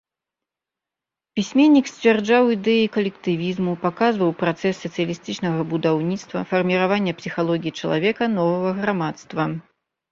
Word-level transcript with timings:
Пісьменнік 1.39 1.85
сцвярджаў 1.91 2.43
ідэі 2.55 2.89
калектывізму, 2.95 3.75
паказваў 3.85 4.31
працэс 4.41 4.75
сацыялістычнага 4.87 5.61
будаўніцтва, 5.75 6.37
фарміравання 6.57 7.11
псіхалогіі 7.23 7.77
чалавека 7.79 8.23
новага 8.41 8.75
грамадства. 8.83 9.43